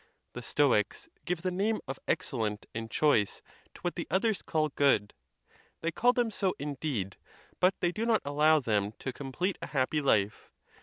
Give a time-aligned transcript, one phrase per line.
[0.33, 3.43] The Stoics give the name of excellent and choice
[3.75, 5.13] to what the others call good:
[5.81, 7.17] they call them so, indeed;
[7.59, 10.49] but they do not allow them to complete a happy life.